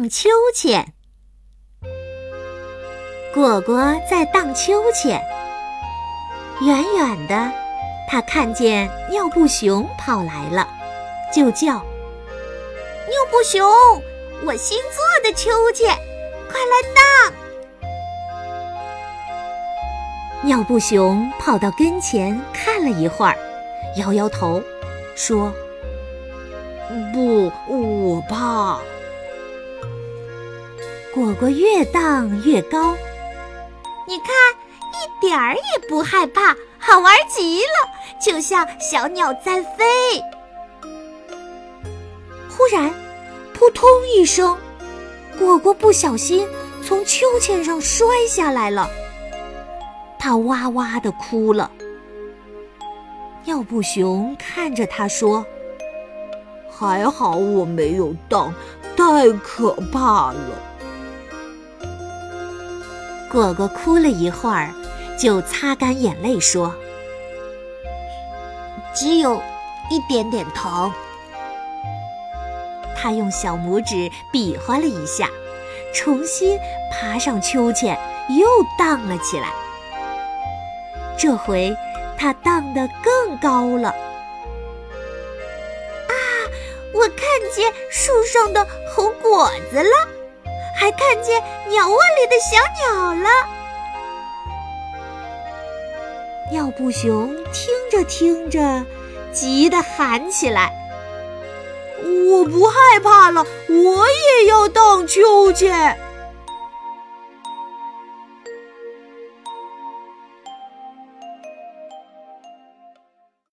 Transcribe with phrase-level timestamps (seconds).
[0.00, 0.94] 荡秋千。
[3.34, 5.20] 果果在荡秋千，
[6.62, 7.52] 远远的，
[8.08, 10.66] 他看见尿布熊跑来了，
[11.30, 11.84] 就叫
[13.10, 13.62] ：“尿布熊，
[14.46, 15.94] 我新做的秋千，
[16.48, 17.04] 快来荡！”
[20.40, 23.36] 尿布熊跑到跟前看了一会儿，
[23.98, 24.62] 摇摇头，
[25.14, 25.52] 说
[27.12, 28.78] ：“不，我怕。”
[31.12, 32.94] 果果越荡越高。
[34.06, 34.28] 你看，
[34.92, 37.88] 一点儿也不害怕，好玩极了，
[38.24, 39.84] 就像小鸟在飞。
[42.48, 42.92] 忽然，
[43.54, 44.56] 扑通一声，
[45.38, 46.46] 果果不小心
[46.82, 48.88] 从秋千上摔下来了，
[50.18, 51.70] 他哇哇的哭了。
[53.44, 55.44] 尿布熊看着他说
[56.70, 58.54] ：“还好我没有荡，
[58.96, 60.62] 太可怕了。”
[63.30, 64.74] 果果哭了一会儿，
[65.16, 66.74] 就擦干眼泪说
[68.92, 69.40] ：“只有
[69.88, 70.92] 一点点疼。”
[72.96, 75.28] 他用小拇指比划了一下，
[75.94, 76.58] 重新
[76.92, 77.96] 爬上秋千，
[78.36, 79.52] 又荡了起来。
[81.16, 81.76] 这回
[82.18, 83.90] 他荡得更高了。
[86.08, 86.12] 啊！
[86.92, 87.20] 我看
[87.54, 90.19] 见树上的红果子了。
[90.80, 92.56] 还看见鸟窝里的小
[92.88, 93.28] 鸟了。
[96.50, 98.86] 尿布熊听着听着，
[99.30, 100.72] 急得喊起来
[102.30, 105.98] ：“我不害怕了，我也要荡秋千！”